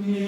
Yeah. 0.00 0.21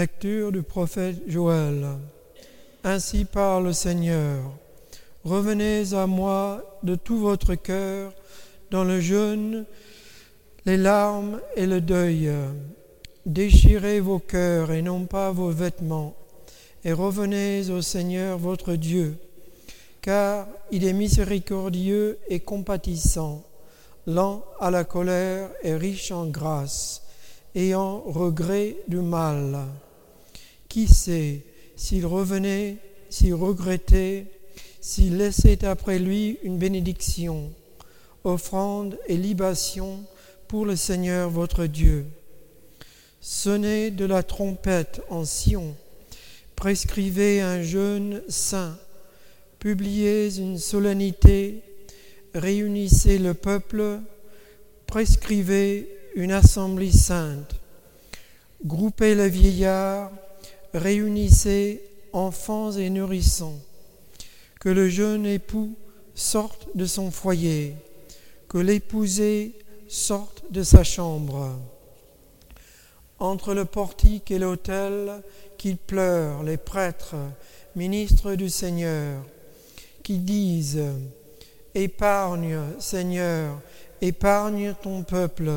Lecture 0.00 0.50
du 0.50 0.62
prophète 0.62 1.16
Joël. 1.26 1.86
Ainsi 2.84 3.26
parle 3.26 3.64
le 3.64 3.72
Seigneur. 3.74 4.40
Revenez 5.24 5.92
à 5.92 6.06
moi 6.06 6.78
de 6.82 6.94
tout 6.94 7.18
votre 7.18 7.54
cœur 7.54 8.14
dans 8.70 8.82
le 8.82 8.98
jeûne, 8.98 9.66
les 10.64 10.78
larmes 10.78 11.38
et 11.54 11.66
le 11.66 11.82
deuil. 11.82 12.30
Déchirez 13.26 14.00
vos 14.00 14.20
cœurs 14.20 14.72
et 14.72 14.80
non 14.80 15.04
pas 15.04 15.32
vos 15.32 15.50
vêtements, 15.50 16.14
et 16.82 16.94
revenez 16.94 17.68
au 17.68 17.82
Seigneur 17.82 18.38
votre 18.38 18.76
Dieu, 18.76 19.18
car 20.00 20.48
il 20.70 20.86
est 20.86 20.94
miséricordieux 20.94 22.16
et 22.30 22.40
compatissant, 22.40 23.44
lent 24.06 24.46
à 24.60 24.70
la 24.70 24.84
colère 24.84 25.50
et 25.62 25.74
riche 25.74 26.10
en 26.10 26.24
grâce 26.24 27.02
ayant 27.54 28.00
regret 28.06 28.76
du 28.88 29.00
mal. 29.00 29.58
Qui 30.70 30.86
sait 30.86 31.40
s'il 31.74 32.06
revenait, 32.06 32.76
s'il 33.08 33.34
regrettait, 33.34 34.26
s'il 34.80 35.16
laissait 35.16 35.64
après 35.64 35.98
lui 35.98 36.38
une 36.44 36.58
bénédiction, 36.58 37.50
offrande 38.22 38.96
et 39.08 39.16
libation 39.16 40.04
pour 40.46 40.64
le 40.64 40.76
Seigneur 40.76 41.28
votre 41.28 41.66
Dieu. 41.66 42.06
Sonnez 43.20 43.90
de 43.90 44.04
la 44.04 44.22
trompette 44.22 45.02
en 45.10 45.24
Sion, 45.24 45.74
prescrivez 46.54 47.40
un 47.40 47.62
jeûne 47.62 48.22
saint, 48.28 48.78
publiez 49.58 50.38
une 50.38 50.56
solennité, 50.56 51.62
réunissez 52.32 53.18
le 53.18 53.34
peuple, 53.34 53.98
prescrivez 54.86 55.88
une 56.14 56.30
assemblée 56.30 56.92
sainte. 56.92 57.56
Groupez 58.64 59.16
les 59.16 59.30
vieillards, 59.30 60.12
réunissez 60.74 61.82
enfants 62.12 62.72
et 62.72 62.90
nourrissons. 62.90 63.58
Que 64.60 64.68
le 64.68 64.88
jeune 64.88 65.26
époux 65.26 65.74
sorte 66.14 66.68
de 66.74 66.84
son 66.86 67.10
foyer, 67.10 67.74
que 68.48 68.58
l'épousée 68.58 69.54
sorte 69.88 70.44
de 70.50 70.62
sa 70.62 70.84
chambre. 70.84 71.58
Entre 73.18 73.54
le 73.54 73.64
portique 73.64 74.30
et 74.30 74.38
l'autel, 74.38 75.22
qu'ils 75.56 75.76
pleurent, 75.76 76.42
les 76.42 76.56
prêtres, 76.56 77.16
ministres 77.76 78.34
du 78.34 78.48
Seigneur, 78.48 79.22
qui 80.02 80.18
disent 80.18 80.82
Épargne, 81.74 82.58
Seigneur, 82.78 83.60
épargne 84.00 84.74
ton 84.82 85.02
peuple 85.02 85.50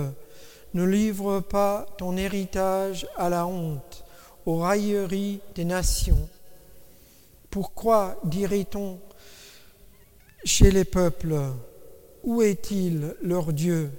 ne 0.74 0.84
livre 0.84 1.40
pas 1.40 1.86
ton 1.98 2.18
héritage 2.18 3.08
à 3.16 3.30
la 3.30 3.46
honte, 3.46 4.03
aux 4.46 4.58
railleries 4.58 5.40
des 5.56 5.66
nations. 5.66 6.28
Pourquoi 7.50 8.20
dirait-on 8.24 9.00
chez 10.44 10.72
les 10.72 10.84
peuples, 10.84 11.40
où 12.24 12.42
est-il 12.42 13.16
leur 13.22 13.54
Dieu? 13.54 13.92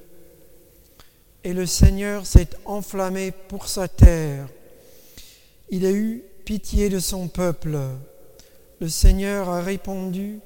Et 1.42 1.52
le 1.52 1.66
Seigneur 1.66 2.26
s'est 2.26 2.50
enflammé 2.64 3.30
pour 3.30 3.68
sa 3.68 3.88
terre. 3.88 4.48
Il 5.70 5.86
a 5.86 5.92
eu 5.92 6.22
pitié 6.44 6.88
de 6.88 6.98
son 6.98 7.28
peuple. 7.28 7.78
Le 8.80 8.88
Seigneur 8.88 9.48
a 9.48 9.62
répondu, 9.62 10.40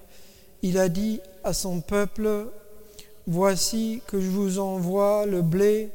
il 0.63 0.79
a 0.79 0.89
dit 0.89 1.21
à 1.45 1.53
son 1.53 1.81
peuple, 1.81 2.49
Voici 3.31 4.01
que 4.07 4.19
je 4.19 4.31
vous 4.31 4.59
envoie 4.59 5.27
le 5.27 5.43
blé 5.43 5.91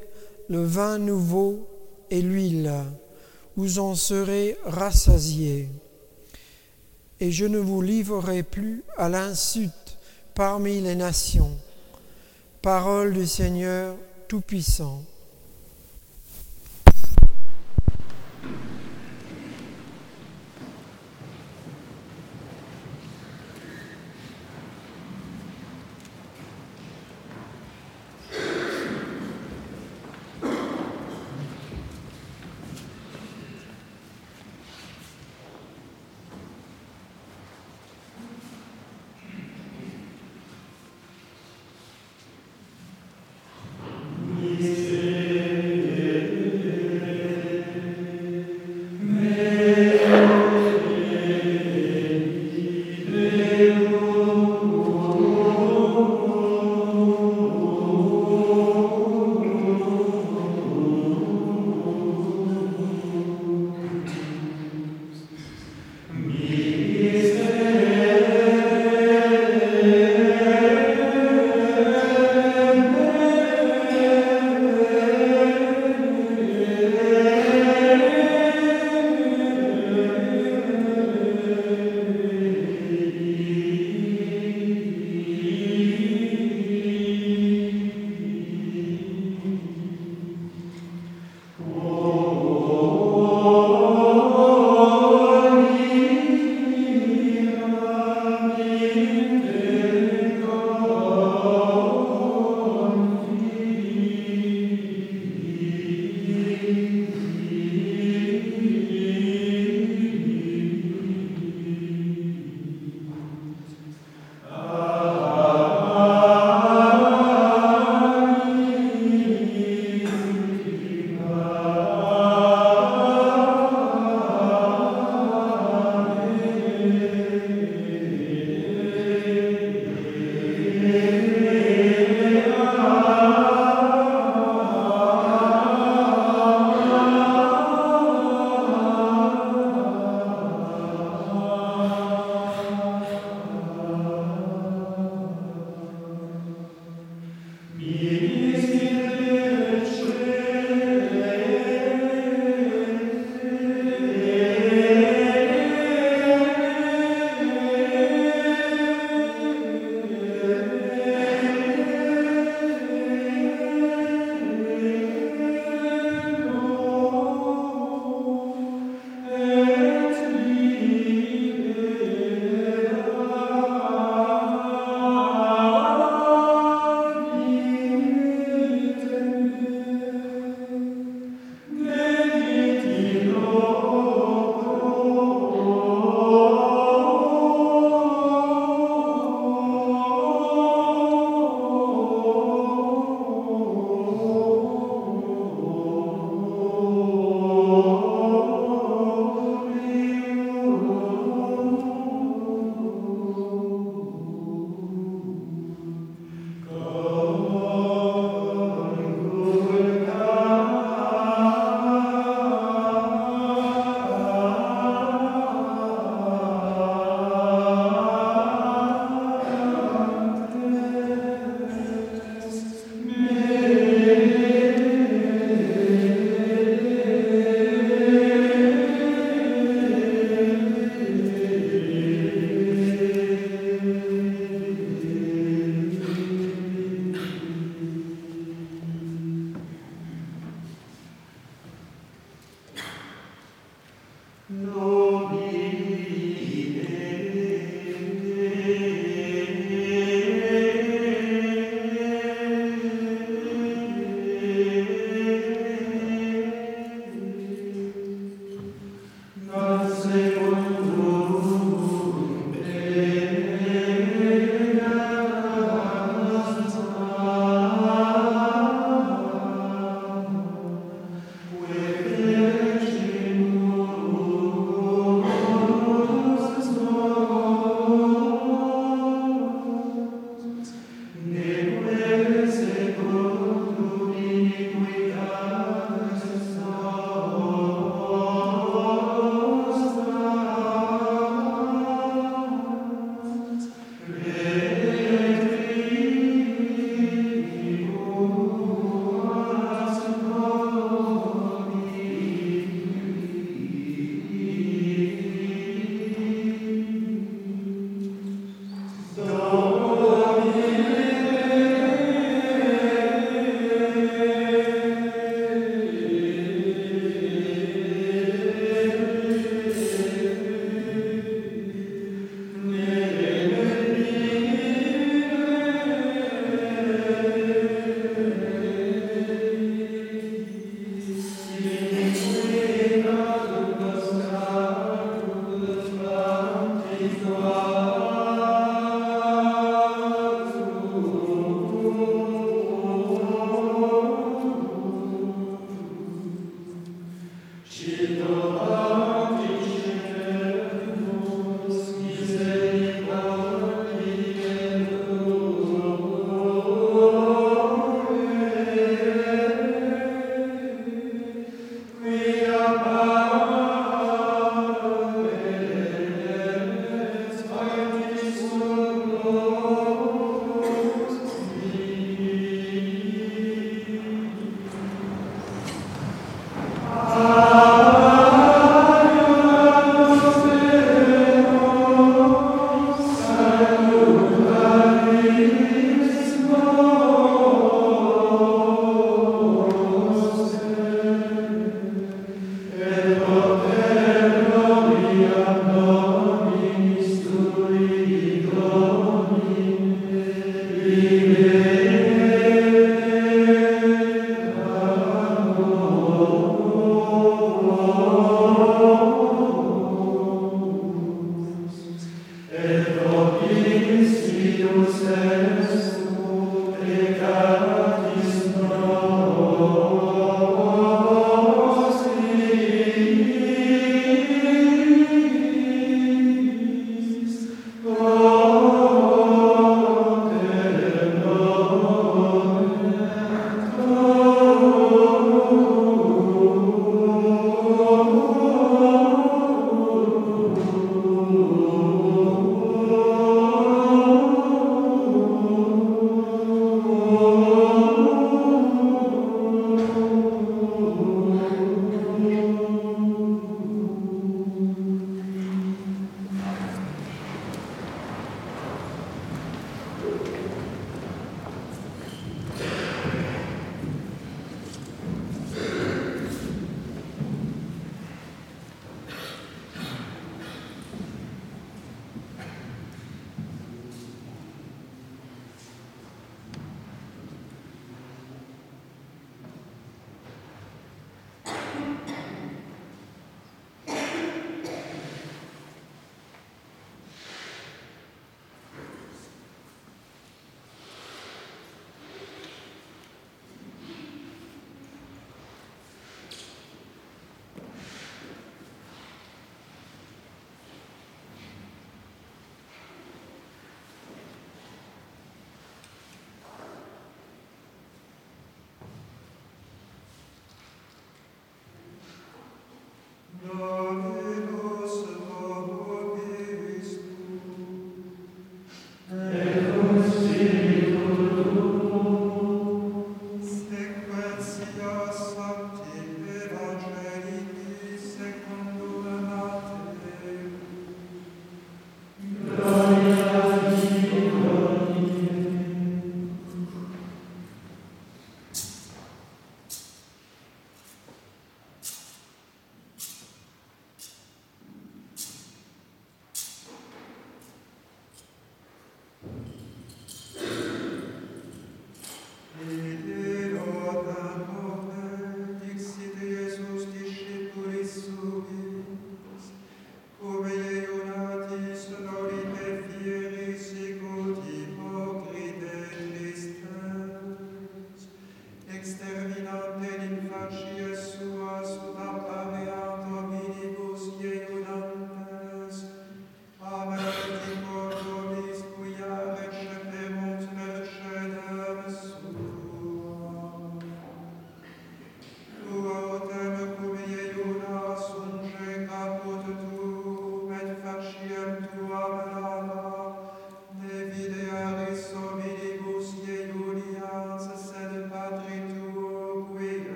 le 0.49 0.63
vin 0.63 0.99
nouveau 0.99 1.67
et 2.09 2.21
l'huile, 2.21 2.71
vous 3.55 3.79
en 3.79 3.95
serez 3.95 4.57
rassasiés. 4.65 5.69
Et 7.19 7.31
je 7.31 7.45
ne 7.45 7.59
vous 7.59 7.81
livrerai 7.81 8.43
plus 8.43 8.83
à 8.97 9.09
l'insulte 9.09 9.97
parmi 10.35 10.81
les 10.81 10.95
nations. 10.95 11.51
Parole 12.61 13.13
du 13.13 13.27
Seigneur 13.27 13.95
Tout-Puissant. 14.27 15.03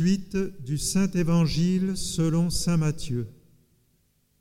Du 0.00 0.78
Saint 0.78 1.10
Évangile 1.10 1.94
selon 1.94 2.48
Saint 2.48 2.78
Matthieu. 2.78 3.26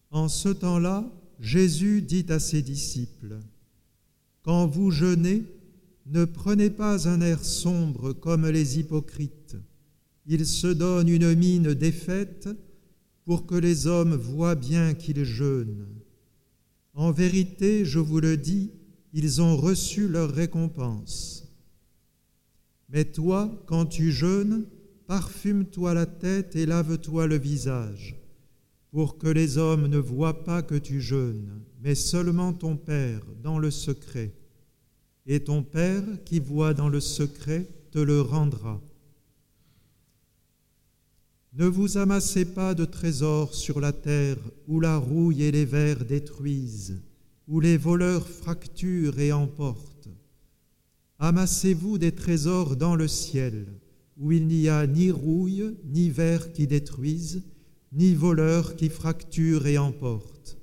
En 0.09 0.29
ce 0.29 0.47
temps-là, 0.47 1.05
Jésus 1.41 2.01
dit 2.01 2.25
à 2.29 2.39
ses 2.39 2.61
disciples, 2.61 3.39
Quand 4.41 4.67
vous 4.67 4.89
jeûnez, 4.89 5.43
ne 6.05 6.23
prenez 6.23 6.69
pas 6.69 7.09
un 7.09 7.19
air 7.19 7.43
sombre 7.43 8.13
comme 8.13 8.47
les 8.47 8.79
hypocrites. 8.79 9.57
Ils 10.25 10.45
se 10.45 10.67
donnent 10.67 11.09
une 11.09 11.35
mine 11.35 11.73
défaite 11.73 12.47
pour 13.25 13.45
que 13.45 13.55
les 13.55 13.85
hommes 13.85 14.15
voient 14.15 14.55
bien 14.55 14.93
qu'ils 14.93 15.25
jeûnent. 15.25 15.89
En 16.93 17.11
vérité, 17.11 17.83
je 17.83 17.99
vous 17.99 18.21
le 18.21 18.37
dis, 18.37 18.71
ils 19.11 19.41
ont 19.41 19.57
reçu 19.57 20.07
leur 20.07 20.31
récompense. 20.31 21.51
Mais 22.87 23.03
toi, 23.03 23.61
quand 23.67 23.87
tu 23.87 24.13
jeûnes, 24.13 24.63
Parfume-toi 25.09 25.95
la 25.95 26.05
tête 26.05 26.55
et 26.55 26.67
lave-toi 26.67 27.25
le 27.25 27.35
visage, 27.35 28.15
pour 28.91 29.17
que 29.17 29.27
les 29.27 29.57
hommes 29.57 29.87
ne 29.87 29.97
voient 29.97 30.43
pas 30.43 30.61
que 30.61 30.75
tu 30.75 31.01
jeûnes, 31.01 31.63
mais 31.81 31.95
seulement 31.95 32.53
ton 32.53 32.77
Père 32.77 33.21
dans 33.41 33.57
le 33.57 33.71
secret. 33.71 34.31
Et 35.25 35.43
ton 35.43 35.63
Père 35.63 36.03
qui 36.25 36.39
voit 36.39 36.75
dans 36.75 36.89
le 36.89 36.99
secret 36.99 37.65
te 37.89 37.97
le 37.97 38.21
rendra. 38.21 38.79
Ne 41.53 41.65
vous 41.65 41.97
amassez 41.97 42.45
pas 42.45 42.75
de 42.75 42.85
trésors 42.85 43.55
sur 43.55 43.79
la 43.79 43.93
terre 43.93 44.37
où 44.67 44.79
la 44.79 44.97
rouille 44.97 45.41
et 45.41 45.51
les 45.51 45.65
vers 45.65 46.05
détruisent, 46.05 47.01
où 47.47 47.59
les 47.59 47.77
voleurs 47.77 48.27
fracturent 48.27 49.19
et 49.19 49.31
emportent. 49.31 50.09
Amassez-vous 51.17 51.97
des 51.97 52.11
trésors 52.11 52.75
dans 52.75 52.95
le 52.95 53.07
ciel 53.07 53.65
où 54.19 54.31
il 54.31 54.47
n'y 54.47 54.67
a 54.67 54.85
ni 54.85 55.11
rouille, 55.11 55.75
ni 55.85 56.09
vers 56.09 56.51
qui 56.51 56.67
détruisent, 56.67 57.43
ni 57.91 58.13
voleurs 58.13 58.75
qui 58.75 58.89
fracturent 58.89 59.65
et 59.65 59.77
emportent. 59.77 60.57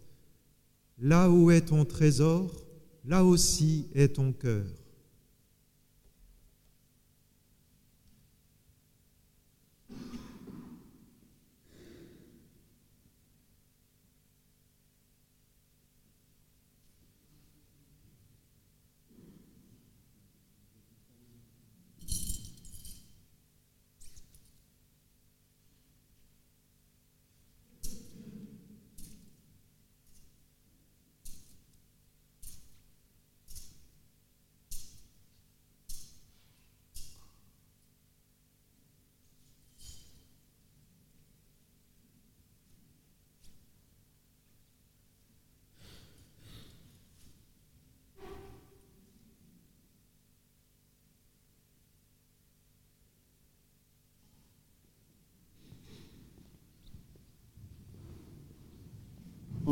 Là 0.98 1.30
où 1.30 1.50
est 1.50 1.66
ton 1.66 1.84
trésor, 1.84 2.66
là 3.04 3.24
aussi 3.24 3.88
est 3.94 4.16
ton 4.16 4.32
cœur. 4.32 4.85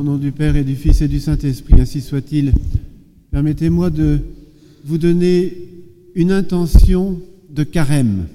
Nom 0.05 0.19
du 0.19 0.33
Père 0.33 0.55
et 0.55 0.65
du 0.65 0.77
Fils 0.77 1.01
et 1.01 1.09
du 1.09 1.19
Saint-Esprit, 1.19 1.81
ainsi 1.81 2.03
soit-il. 2.03 2.53
Permettez-moi 3.31 3.89
de 3.89 4.21
vous 4.85 4.99
donner 4.99 5.57
une 6.15 6.31
intention 6.31 7.23
de 7.49 7.65
carême. 7.65 8.27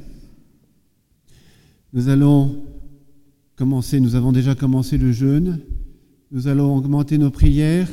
Nous 1.94 2.10
allons 2.10 2.56
commencer, 3.56 4.00
nous 4.00 4.16
avons 4.16 4.32
déjà 4.32 4.56
commencé 4.56 4.98
le 4.98 5.12
jeûne, 5.12 5.60
nous 6.32 6.48
allons 6.48 6.76
augmenter 6.76 7.20
nos 7.20 7.30
prières, 7.30 7.90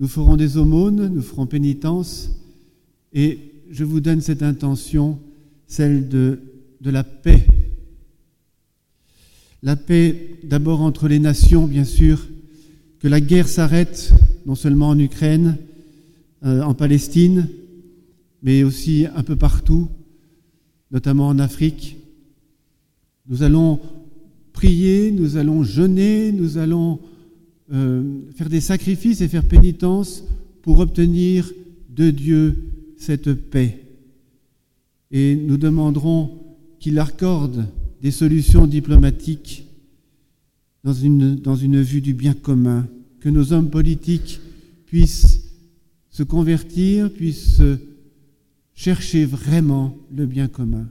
nous 0.00 0.08
ferons 0.08 0.36
des 0.36 0.56
aumônes, 0.56 1.08
nous 1.08 1.22
ferons 1.22 1.46
pénitence, 1.46 2.30
et 3.12 3.38
je 3.70 3.84
vous 3.84 4.00
donne 4.00 4.22
cette 4.22 4.42
intention, 4.42 5.18
celle 5.66 6.08
de, 6.08 6.40
de 6.80 6.90
la 6.90 7.04
paix. 7.04 7.46
La 9.62 9.76
paix 9.76 10.38
d'abord 10.44 10.80
entre 10.80 11.08
les 11.08 11.18
nations, 11.18 11.66
bien 11.66 11.84
sûr, 11.84 12.26
que 13.00 13.08
la 13.08 13.20
guerre 13.20 13.48
s'arrête, 13.48 14.12
non 14.46 14.54
seulement 14.54 14.88
en 14.88 14.98
Ukraine, 14.98 15.56
euh, 16.44 16.62
en 16.62 16.74
Palestine, 16.74 17.48
mais 18.42 18.62
aussi 18.62 19.06
un 19.14 19.22
peu 19.22 19.36
partout, 19.36 19.88
notamment 20.90 21.28
en 21.28 21.38
Afrique. 21.38 21.96
Nous 23.28 23.42
allons 23.42 23.80
prier, 24.52 25.10
nous 25.10 25.36
allons 25.36 25.62
jeûner, 25.62 26.32
nous 26.32 26.58
allons 26.58 27.00
euh, 27.72 28.20
faire 28.34 28.48
des 28.48 28.60
sacrifices 28.60 29.20
et 29.20 29.28
faire 29.28 29.44
pénitence 29.44 30.24
pour 30.62 30.78
obtenir 30.78 31.50
de 31.90 32.10
Dieu 32.10 32.56
cette 32.96 33.32
paix. 33.34 33.82
Et 35.10 35.36
nous 35.36 35.56
demanderons 35.56 36.30
qu'il 36.78 36.98
accorde 36.98 37.66
des 38.02 38.10
solutions 38.10 38.66
diplomatiques 38.66 39.65
dans 40.86 40.92
une, 40.92 41.34
dans 41.34 41.56
une 41.56 41.82
vue 41.82 42.00
du 42.00 42.14
bien 42.14 42.32
commun, 42.32 42.86
que 43.18 43.28
nos 43.28 43.52
hommes 43.52 43.70
politiques 43.70 44.38
puissent 44.86 45.40
se 46.10 46.22
convertir, 46.22 47.12
puissent 47.12 47.60
chercher 48.72 49.24
vraiment 49.24 49.96
le 50.14 50.26
bien 50.26 50.46
commun. 50.46 50.88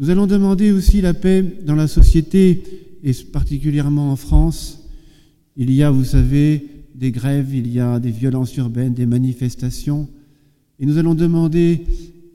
Nous 0.00 0.10
allons 0.10 0.26
demander 0.26 0.72
aussi 0.72 1.00
la 1.02 1.14
paix 1.14 1.44
dans 1.64 1.76
la 1.76 1.86
société 1.86 2.64
et 3.04 3.12
particulièrement 3.32 4.10
en 4.10 4.16
France. 4.16 4.88
Il 5.56 5.70
y 5.70 5.84
a, 5.84 5.90
vous 5.92 6.04
savez, 6.04 6.66
des 6.96 7.12
grèves, 7.12 7.54
il 7.54 7.72
y 7.72 7.78
a 7.78 8.00
des 8.00 8.10
violences 8.10 8.56
urbaines, 8.56 8.92
des 8.92 9.06
manifestations. 9.06 10.08
Et 10.80 10.86
nous 10.86 10.98
allons 10.98 11.14
demander 11.14 11.84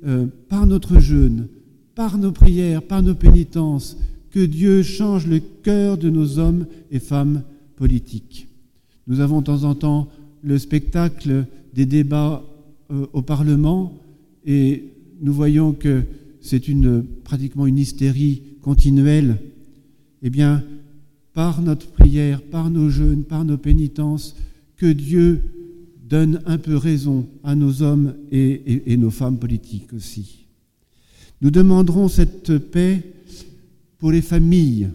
euh, 0.08 0.26
par 0.48 0.66
notre 0.68 1.00
jeûne, 1.00 1.50
par 1.96 2.18
nos 2.18 2.32
prières, 2.32 2.82
par 2.82 3.04
nos 3.04 3.14
pénitences, 3.14 3.98
que 4.32 4.40
Dieu 4.46 4.82
change 4.82 5.28
le 5.28 5.40
cœur 5.40 5.98
de 5.98 6.10
nos 6.10 6.40
hommes 6.40 6.66
et 6.90 7.00
femmes 7.00 7.44
politiques. 7.76 8.48
Nous 9.08 9.20
avons 9.20 9.42
de 9.42 9.46
temps 9.46 9.64
en 9.64 9.76
temps 9.76 10.08
le 10.44 10.58
spectacle 10.58 11.46
des 11.74 11.86
débats 11.86 12.44
euh, 12.92 13.08
au 13.14 13.22
Parlement 13.22 13.94
et 14.46 14.86
nous 15.22 15.34
voyons 15.34 15.74
que 15.74 16.04
c'est 16.42 16.64
pratiquement 17.24 17.68
une 17.68 17.78
hystérie 17.78 18.42
continuelle. 18.62 19.38
Eh 20.24 20.30
bien, 20.30 20.64
par 21.34 21.62
notre 21.62 21.88
prière, 21.88 22.42
par 22.42 22.70
nos 22.70 22.90
jeûnes, 22.90 23.24
par 23.24 23.46
nos 23.46 23.58
pénitences, 23.58 24.36
que 24.78 24.92
Dieu 24.92 25.42
donne 26.10 26.42
un 26.46 26.58
peu 26.58 26.76
raison 26.76 27.28
à 27.44 27.56
nos 27.56 27.84
hommes 27.84 28.16
et 28.32 28.98
nos 28.98 29.12
femmes 29.12 29.38
politiques 29.38 29.94
aussi. 29.94 30.46
Nous 31.42 31.52
demanderons 31.52 32.08
cette 32.08 32.58
paix 32.58 33.04
pour 34.02 34.12
les 34.12 34.24
familles. 34.24 34.90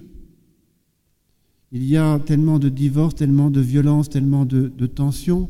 Il 1.71 1.85
y 1.85 1.97
a 1.97 2.19
tellement 2.19 2.59
de 2.59 2.69
divorces, 2.69 3.15
tellement 3.15 3.51
de 3.51 3.61
violences, 3.61 4.11
tellement 4.11 4.45
de, 4.45 4.87
tensions, 4.87 5.49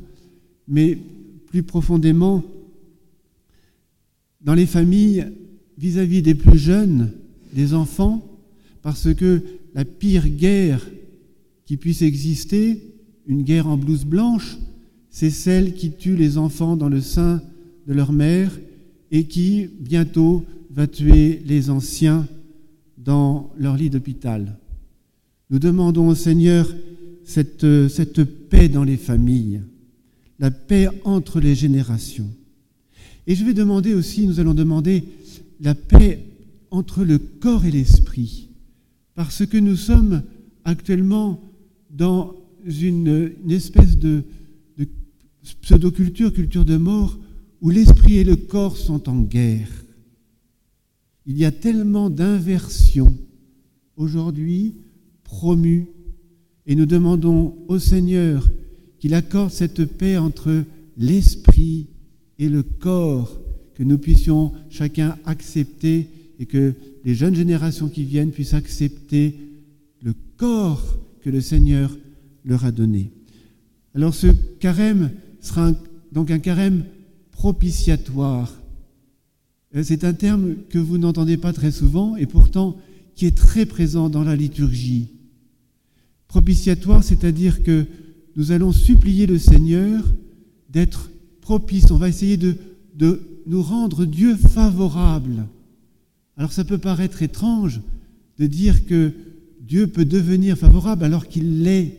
mais 0.68 0.98
plus 1.46 1.62
profondément, 1.62 2.44
dans 4.42 4.52
les 4.52 4.66
familles, 4.66 5.24
vis-à-vis 5.78 6.20
des 6.20 6.34
plus 6.34 6.58
jeunes, 6.58 7.12
des 7.54 7.72
enfants, 7.72 8.22
parce 8.82 9.14
que 9.14 9.42
la 9.74 9.86
pire 9.86 10.28
guerre 10.28 10.86
qui 11.64 11.78
puisse 11.78 12.02
exister, 12.02 12.82
une 13.26 13.42
guerre 13.42 13.68
en 13.68 13.78
blouse 13.78 14.04
blanche, 14.04 14.58
c'est 15.08 15.30
celle 15.30 15.72
qui 15.72 15.92
tue 15.92 16.14
les 16.14 16.36
enfants 16.36 16.76
dans 16.76 16.90
le 16.90 17.00
sein 17.00 17.40
de 17.86 17.94
leur 17.94 18.12
mère 18.12 18.52
et 19.10 19.24
qui, 19.24 19.70
bientôt, 19.80 20.44
va 20.70 20.86
tuer 20.86 21.40
les 21.46 21.70
anciens 21.70 22.28
dans 23.06 23.52
leur 23.56 23.76
lit 23.76 23.88
d'hôpital. 23.88 24.58
Nous 25.48 25.60
demandons 25.60 26.08
au 26.08 26.14
Seigneur 26.14 26.68
cette, 27.24 27.88
cette 27.88 28.24
paix 28.24 28.68
dans 28.68 28.84
les 28.84 28.96
familles, 28.96 29.62
la 30.38 30.50
paix 30.50 30.88
entre 31.04 31.40
les 31.40 31.54
générations. 31.54 32.28
Et 33.26 33.34
je 33.34 33.44
vais 33.44 33.54
demander 33.54 33.94
aussi, 33.94 34.26
nous 34.26 34.40
allons 34.40 34.54
demander 34.54 35.04
la 35.60 35.74
paix 35.74 36.24
entre 36.70 37.04
le 37.04 37.18
corps 37.18 37.64
et 37.64 37.70
l'esprit, 37.70 38.48
parce 39.14 39.46
que 39.46 39.56
nous 39.56 39.76
sommes 39.76 40.22
actuellement 40.64 41.40
dans 41.90 42.34
une, 42.64 43.32
espèce 43.48 43.96
de, 43.96 44.24
de 44.76 44.88
pseudoculture, 45.62 46.32
culture 46.32 46.64
de 46.64 46.76
mort, 46.76 47.18
où 47.62 47.70
l'esprit 47.70 48.18
et 48.18 48.24
le 48.24 48.36
corps 48.36 48.76
sont 48.76 49.08
en 49.08 49.20
guerre. 49.20 49.68
Il 51.26 51.36
y 51.36 51.44
a 51.44 51.52
tellement 51.52 52.08
d'inversions 52.08 53.14
aujourd'hui 53.96 54.74
promu. 55.24 55.88
Et 56.66 56.74
nous 56.74 56.86
demandons 56.86 57.56
au 57.68 57.78
Seigneur 57.78 58.48
qu'il 58.98 59.14
accorde 59.14 59.50
cette 59.50 59.84
paix 59.84 60.16
entre 60.16 60.64
l'esprit 60.96 61.86
et 62.38 62.48
le 62.48 62.62
corps, 62.62 63.40
que 63.74 63.82
nous 63.82 63.98
puissions 63.98 64.52
chacun 64.70 65.16
accepter 65.24 66.08
et 66.38 66.46
que 66.46 66.74
les 67.04 67.14
jeunes 67.14 67.34
générations 67.34 67.88
qui 67.88 68.04
viennent 68.04 68.30
puissent 68.30 68.54
accepter 68.54 69.34
le 70.02 70.14
corps 70.36 70.98
que 71.22 71.30
le 71.30 71.40
Seigneur 71.40 71.96
leur 72.44 72.64
a 72.64 72.72
donné. 72.72 73.10
Alors 73.94 74.14
ce 74.14 74.28
carême 74.58 75.10
sera 75.40 75.72
donc 76.12 76.30
un 76.30 76.38
carême 76.38 76.84
propitiatoire. 77.32 78.52
Euh, 79.76 79.82
c'est 79.84 80.04
un 80.04 80.14
terme 80.14 80.54
que 80.70 80.78
vous 80.78 80.98
n'entendez 80.98 81.36
pas 81.36 81.52
très 81.52 81.70
souvent 81.70 82.16
et 82.16 82.26
pourtant 82.26 82.76
qui 83.14 83.26
est 83.26 83.36
très 83.36 83.66
présent 83.66 84.08
dans 84.08 84.24
la 84.24 84.36
liturgie. 84.36 85.08
Propitiatoire, 86.28 87.04
c'est-à-dire 87.04 87.62
que 87.62 87.86
nous 88.36 88.52
allons 88.52 88.72
supplier 88.72 89.26
le 89.26 89.38
Seigneur 89.38 90.04
d'être 90.70 91.10
propice. 91.40 91.90
On 91.90 91.96
va 91.96 92.08
essayer 92.08 92.36
de, 92.36 92.56
nous 93.46 93.62
rendre 93.62 94.04
Dieu 94.06 94.34
favorable. 94.34 95.46
Alors 96.36 96.52
ça 96.52 96.64
peut 96.64 96.78
paraître 96.78 97.22
étrange 97.22 97.80
de 98.38 98.46
dire 98.46 98.86
que 98.86 99.12
Dieu 99.60 99.86
peut 99.86 100.04
devenir 100.04 100.58
favorable 100.58 101.04
alors 101.04 101.28
qu'il 101.28 101.62
l'est 101.62 101.98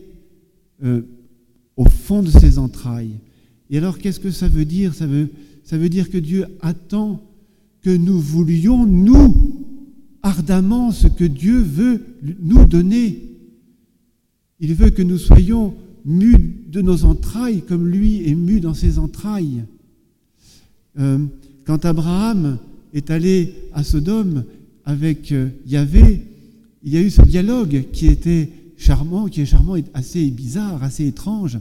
euh, 0.83 1.03
au 1.77 1.85
fond 1.85 2.21
de 2.21 2.29
ses 2.29 2.57
entrailles. 2.57 3.15
Et 3.69 3.77
alors 3.77 3.97
qu'est-ce 3.97 4.19
que 4.19 4.31
ça 4.31 4.47
veut 4.49 4.65
dire? 4.65 4.93
Ça 4.93 5.07
veut 5.07 5.89
dire 5.89 6.09
que 6.09 6.17
Dieu 6.17 6.45
attend 6.61 7.26
que 7.87 7.95
nous 7.95 8.19
voulions, 8.19 8.85
nous, 8.85 9.33
ardemment, 10.21 10.91
ce 10.91 11.07
que 11.07 11.23
Dieu 11.23 11.61
veut 11.61 12.01
nous 12.41 12.65
donner. 12.65 13.23
Il 14.59 14.73
veut 14.73 14.89
que 14.89 15.01
nous 15.01 15.17
soyons 15.17 15.73
mus 16.03 16.65
de 16.67 16.81
nos 16.81 17.05
entrailles 17.05 17.61
comme 17.61 17.87
lui 17.87 18.29
est 18.29 18.35
mu 18.35 18.59
dans 18.59 18.73
ses 18.73 18.99
entrailles. 18.99 19.63
Euh, 20.99 21.19
quand 21.63 21.85
Abraham 21.85 22.57
est 22.93 23.09
allé 23.09 23.53
à 23.71 23.85
Sodome 23.85 24.43
avec 24.83 25.31
euh, 25.31 25.47
Yahvé, 25.65 26.25
il 26.83 26.93
y 26.93 26.97
a 26.97 27.01
eu 27.01 27.09
ce 27.09 27.21
dialogue 27.21 27.85
qui 27.93 28.07
était 28.07 28.49
charmant, 28.75 29.27
qui 29.27 29.39
est 29.39 29.45
charmant 29.45 29.77
et 29.77 29.85
assez 29.93 30.29
bizarre, 30.29 30.83
assez 30.83 31.07
étrange. 31.07 31.57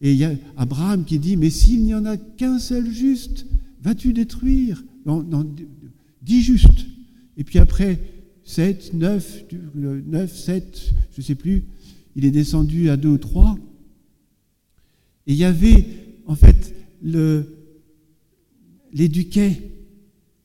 Et 0.00 0.12
il 0.12 0.18
y 0.18 0.24
a 0.24 0.32
Abraham 0.56 1.04
qui 1.04 1.18
dit, 1.18 1.36
mais 1.36 1.50
s'il 1.50 1.82
n'y 1.84 1.94
en 1.94 2.06
a 2.06 2.16
qu'un 2.16 2.58
seul 2.58 2.90
juste, 2.90 3.44
vas-tu 3.82 4.14
détruire? 4.14 4.82
Non, 5.06 5.22
non, 5.22 5.48
Dis 6.22 6.42
juste. 6.42 6.86
Et 7.36 7.44
puis 7.44 7.58
après, 7.58 7.98
7, 8.44 8.94
9, 8.94 9.44
9, 9.74 10.34
7, 10.34 10.94
je 11.12 11.20
ne 11.20 11.24
sais 11.24 11.34
plus, 11.34 11.64
il 12.16 12.24
est 12.24 12.30
descendu 12.30 12.90
à 12.90 12.96
2 12.96 13.08
ou 13.08 13.18
3. 13.18 13.58
Et 15.26 15.32
il 15.32 15.38
y 15.38 15.44
avait, 15.44 15.84
en 16.26 16.34
fait, 16.34 16.74
l'éduquait 18.92 19.62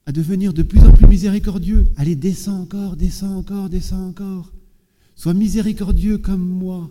à 0.05 0.11
devenir 0.11 0.53
de 0.53 0.63
plus 0.63 0.79
en 0.81 0.91
plus 0.93 1.07
miséricordieux. 1.07 1.87
Allez, 1.97 2.15
descends 2.15 2.61
encore, 2.61 2.95
descends 2.95 3.37
encore, 3.37 3.69
descends 3.69 4.07
encore. 4.07 4.51
Sois 5.15 5.33
miséricordieux 5.33 6.17
comme 6.17 6.47
moi. 6.47 6.89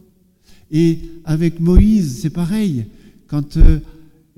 Et 0.70 0.98
avec 1.24 1.60
Moïse, 1.60 2.18
c'est 2.20 2.30
pareil. 2.30 2.86
Quand 3.28 3.56
euh, 3.56 3.78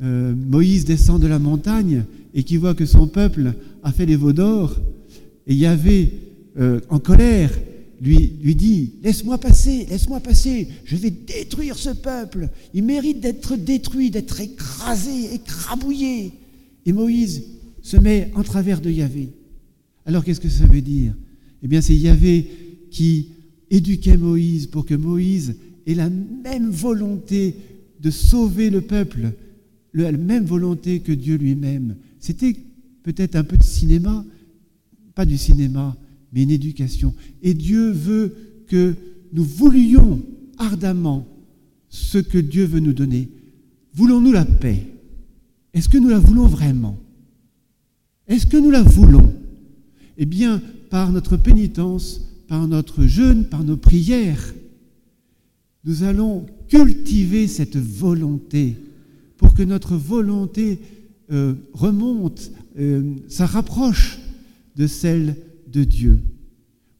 euh, 0.03 0.35
Moïse 0.35 0.85
descend 0.85 1.21
de 1.21 1.27
la 1.27 1.39
montagne 1.39 2.05
et 2.35 2.43
qu'il 2.43 2.59
voit 2.59 2.75
que 2.75 2.87
son 2.87 3.07
peuple 3.07 3.55
a 3.83 3.93
fait 3.93 4.07
les 4.07 4.17
veaux 4.17 4.33
d'or, 4.33 4.77
et 5.47 5.55
Yahvé, 5.55 6.13
euh, 6.59 6.81
en 6.91 6.99
colère, 6.99 7.51
lui, 8.01 8.35
lui 8.43 8.55
dit, 8.55 8.93
laisse-moi 9.03 9.39
passer, 9.39 9.87
laisse-moi 9.89 10.21
passer, 10.21 10.69
je 10.85 10.97
vais 10.97 11.11
détruire 11.11 11.77
ce 11.77 11.91
peuple. 11.91 12.49
Il 12.75 12.85
mérite 12.85 13.21
d'être 13.21 13.57
détruit, 13.57 14.11
d'être 14.11 14.41
écrasé, 14.41 15.35
écrabouillé. 15.35 16.33
Et 16.87 16.93
Moïse 16.93 17.45
se 17.83 17.97
met 17.97 18.31
en 18.35 18.43
travers 18.43 18.81
de 18.81 18.91
Yahvé. 18.91 19.31
Alors 20.07 20.25
qu'est-ce 20.25 20.41
que 20.41 20.49
ça 20.49 20.67
veut 20.67 20.83
dire? 20.83 21.15
Eh 21.63 21.69
bien 21.69 21.81
c'est 21.81 21.97
Yahvé 21.97 22.47
qui 22.91 23.31
éduquait 23.71 24.17
Moïse 24.17 24.67
pour 24.67 24.87
que 24.87 24.95
Moïse 24.95 25.57
ait 25.87 25.95
la 25.95 26.09
même 26.09 26.71
volonté 26.71 27.55
de 28.01 28.11
sauver 28.11 28.71
le 28.71 28.81
peuple, 28.81 29.33
la 29.93 30.13
même 30.13 30.45
volonté 30.45 31.01
que 31.01 31.13
Dieu 31.13 31.37
lui-même. 31.37 31.97
C'était 32.19 32.57
peut-être 33.03 33.37
un 33.37 33.45
peu 33.45 33.57
de 33.57 33.63
cinéma, 33.63 34.25
pas 35.15 35.25
du 35.25 35.39
cinéma, 35.39 35.97
mais 36.33 36.43
une 36.43 36.51
éducation. 36.51 37.15
Et 37.43 37.55
Dieu 37.55 37.91
veut 37.91 38.35
que 38.67 38.95
nous 39.33 39.45
voulions 39.45 40.23
ardemment 40.59 41.27
ce 41.89 42.19
que 42.19 42.39
Dieu 42.39 42.65
veut 42.65 42.81
nous 42.81 42.93
donner. 42.93 43.29
Voulons-nous 43.95 44.33
la 44.33 44.45
paix? 44.45 44.87
Est-ce 45.73 45.89
que 45.89 45.99
nous 45.99 46.09
la 46.09 46.19
voulons 46.19 46.47
vraiment? 46.47 46.99
Est-ce 48.27 48.47
que 48.47 48.57
nous 48.57 48.71
la 48.71 48.83
voulons? 48.83 49.33
Eh 50.17 50.27
bien, 50.27 50.61
par 50.91 51.13
notre 51.13 51.37
pénitence, 51.37 52.21
par 52.47 52.67
notre 52.67 53.07
jeûne, 53.07 53.45
par 53.45 53.65
nos 53.65 53.77
prières, 53.77 54.55
nous 55.85 56.03
allons 56.03 56.47
cultiver 56.69 57.47
cette 57.47 57.77
volonté 57.77 58.77
pour 59.37 59.55
que 59.55 59.63
notre 59.63 59.97
volonté 59.97 60.79
euh, 61.31 61.55
remonte, 61.73 62.51
euh, 62.79 63.15
ça 63.29 63.47
rapproche 63.47 64.19
de 64.77 64.87
celle 64.87 65.37
de 65.67 65.85
Dieu. 65.85 66.21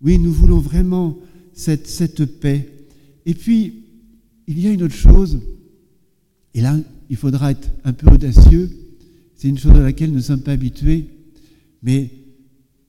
Oui, 0.03 0.19
nous 0.19 0.33
voulons 0.33 0.59
vraiment 0.59 1.19
cette, 1.53 1.87
cette 1.87 2.25
paix. 2.25 2.69
Et 3.27 3.35
puis, 3.35 3.85
il 4.47 4.61
y 4.61 4.67
a 4.67 4.73
une 4.73 4.83
autre 4.83 4.95
chose, 4.95 5.41
et 6.55 6.61
là, 6.61 6.77
il 7.11 7.17
faudra 7.17 7.53
être 7.53 7.71
un 7.85 7.93
peu 7.93 8.11
audacieux, 8.11 8.71
c'est 9.35 9.49
une 9.49 9.59
chose 9.59 9.73
à 9.73 9.81
laquelle 9.81 10.11
nous 10.11 10.17
ne 10.17 10.23
sommes 10.23 10.43
pas 10.43 10.53
habitués, 10.53 11.07
mais 11.83 12.11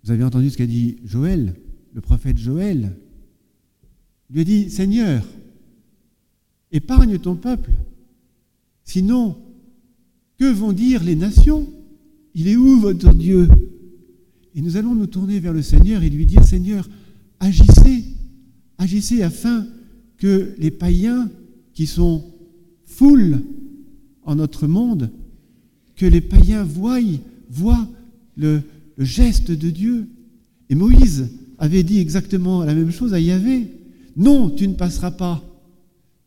vous 0.03 0.11
avez 0.11 0.23
entendu 0.23 0.49
ce 0.49 0.57
qu'a 0.57 0.65
dit 0.65 0.97
Joël, 1.05 1.53
le 1.93 2.01
prophète 2.01 2.37
Joël, 2.37 2.95
lui 4.29 4.41
a 4.41 4.43
dit, 4.43 4.69
Seigneur, 4.69 5.23
épargne 6.71 7.17
ton 7.19 7.35
peuple, 7.35 7.71
sinon, 8.83 9.37
que 10.39 10.45
vont 10.45 10.71
dire 10.71 11.03
les 11.03 11.15
nations? 11.15 11.67
Il 12.33 12.47
est 12.47 12.55
où 12.55 12.79
votre 12.79 13.13
Dieu? 13.13 13.47
Et 14.55 14.61
nous 14.61 14.77
allons 14.77 14.95
nous 14.95 15.07
tourner 15.07 15.39
vers 15.39 15.53
le 15.53 15.61
Seigneur 15.61 16.01
et 16.01 16.09
lui 16.09 16.25
dire, 16.25 16.43
Seigneur, 16.43 16.89
agissez, 17.39 18.05
agissez 18.77 19.21
afin 19.21 19.67
que 20.17 20.53
les 20.57 20.71
païens 20.71 21.29
qui 21.73 21.85
sont 21.85 22.23
foule 22.85 23.41
en 24.23 24.35
notre 24.35 24.67
monde, 24.67 25.11
que 25.95 26.05
les 26.05 26.21
païens 26.21 26.63
voient, 26.63 26.99
voient 27.49 27.87
le 28.35 28.61
geste 28.97 29.51
de 29.51 29.69
Dieu. 29.69 30.07
Et 30.69 30.75
Moïse 30.75 31.29
avait 31.57 31.83
dit 31.83 31.99
exactement 31.99 32.63
la 32.63 32.73
même 32.73 32.91
chose 32.91 33.13
à 33.13 33.19
Yahvé. 33.19 33.67
Non, 34.15 34.49
tu 34.49 34.67
ne 34.67 34.73
passeras 34.73 35.11
pas. 35.11 35.43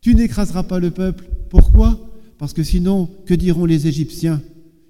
Tu 0.01 0.13
n'écraseras 0.15 0.63
pas 0.63 0.79
le 0.79 0.91
peuple. 0.91 1.25
Pourquoi? 1.49 2.12
Parce 2.43 2.51
que 2.51 2.63
sinon, 2.63 3.09
que 3.25 3.33
diront 3.33 3.63
les 3.63 3.87
Égyptiens? 3.87 4.41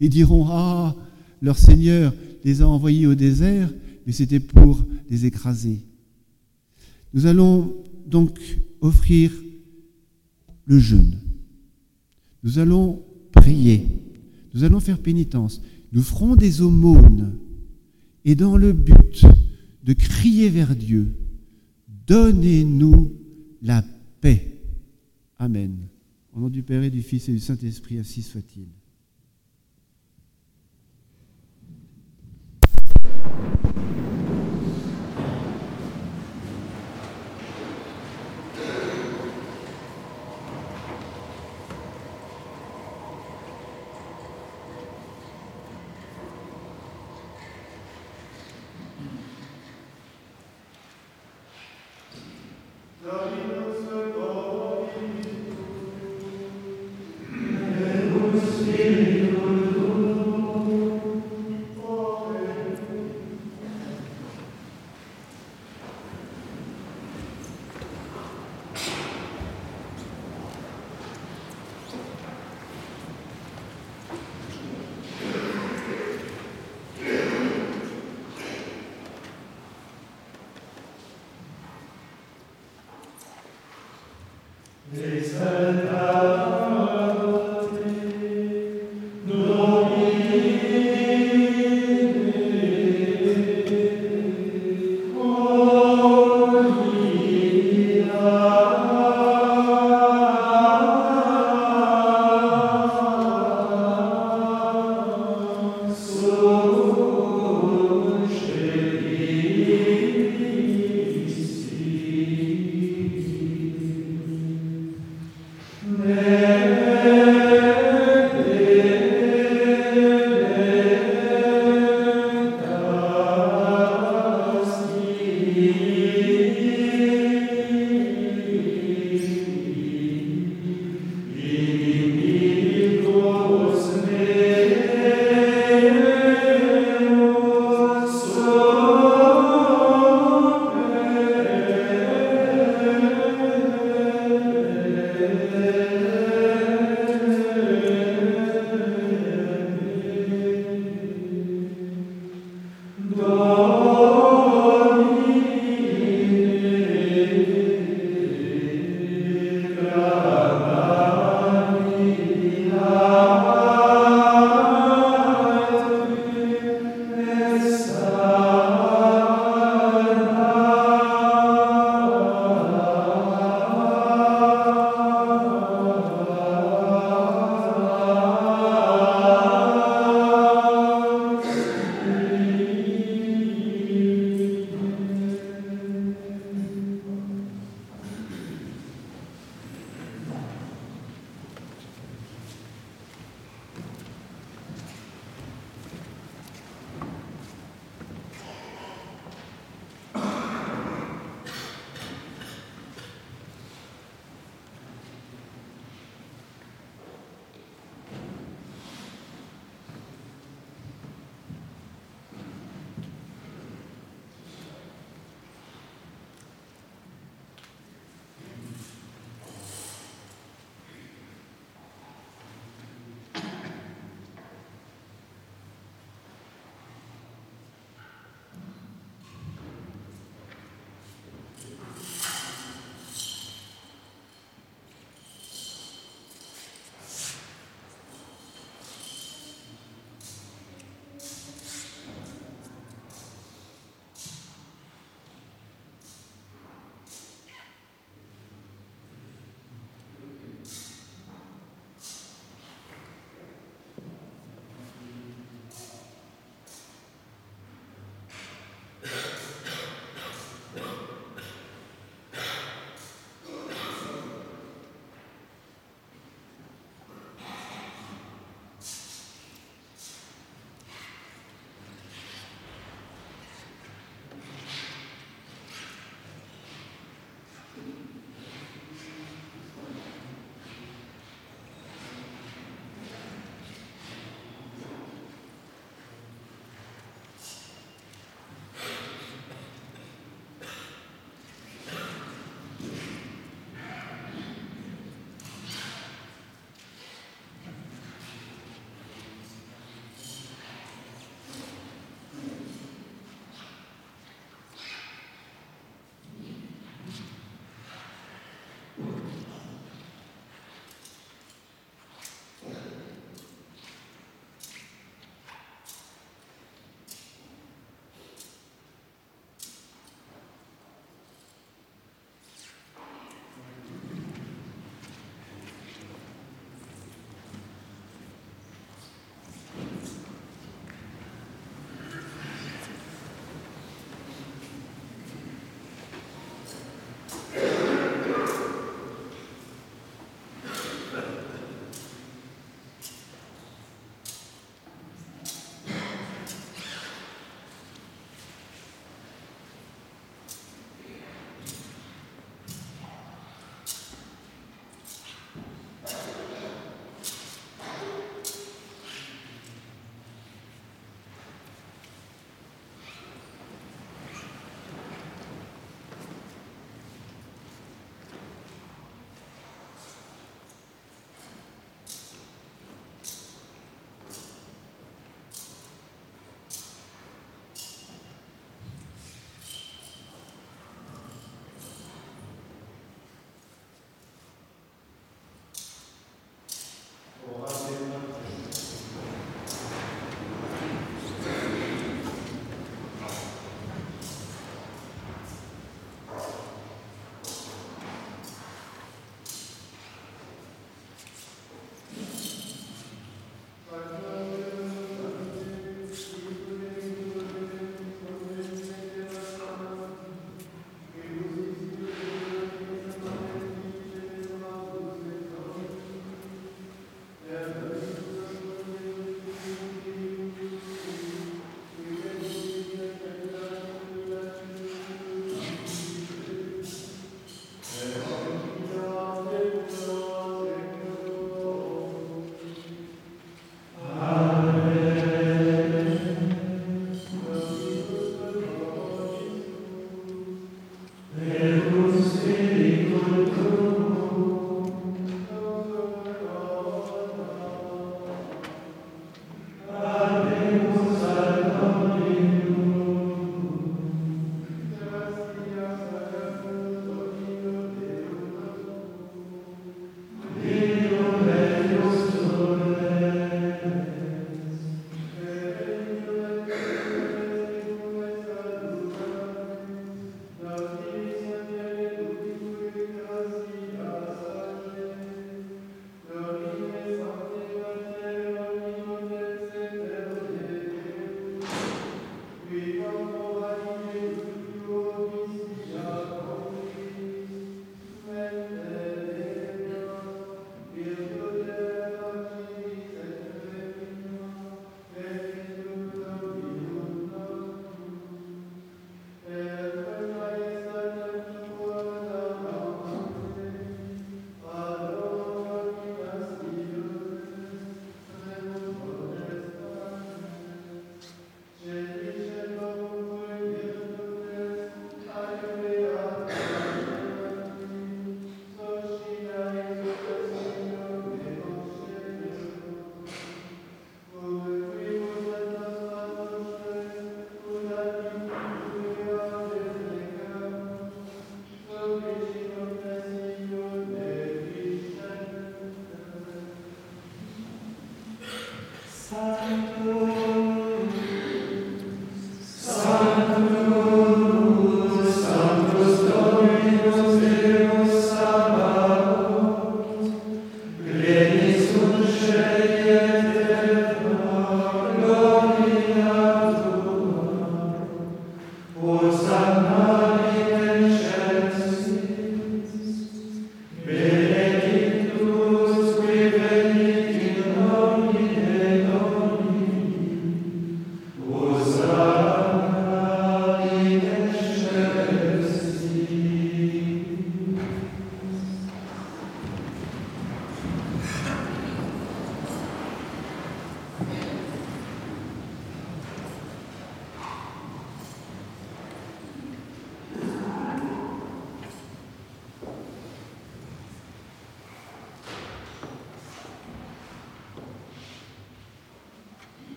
Ils 0.00 0.10
diront, 0.10 0.46
ah, 0.48 0.96
leur 1.40 1.56
Seigneur 1.56 2.12
les 2.42 2.60
a 2.60 2.66
envoyés 2.66 3.06
au 3.06 3.14
désert, 3.14 3.72
mais 4.04 4.10
c'était 4.10 4.40
pour 4.40 4.84
les 5.08 5.26
écraser. 5.26 5.84
Nous 7.14 7.26
allons 7.26 7.72
donc 8.04 8.36
offrir 8.80 9.30
le 10.64 10.80
jeûne. 10.80 11.20
Nous 12.42 12.58
allons 12.58 13.04
prier. 13.30 13.86
Nous 14.52 14.64
allons 14.64 14.80
faire 14.80 14.98
pénitence. 14.98 15.62
Nous 15.92 16.02
ferons 16.02 16.34
des 16.34 16.62
aumônes. 16.62 17.38
Et 18.24 18.34
dans 18.34 18.56
le 18.56 18.72
but 18.72 19.24
de 19.84 19.92
crier 19.92 20.48
vers 20.48 20.74
Dieu, 20.74 21.14
donnez-nous 22.08 23.12
la 23.62 23.84
paix. 24.20 24.58
Amen. 25.38 25.86
Au 26.36 26.40
nom 26.40 26.50
du 26.50 26.62
Père 26.62 26.82
et 26.82 26.90
du 26.90 27.00
Fils 27.00 27.30
et 27.30 27.32
du 27.32 27.40
Saint-Esprit, 27.40 27.98
ainsi 27.98 28.20
soit-il. 28.20 28.68
Listen 84.96 86.15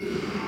Yeah. 0.00 0.43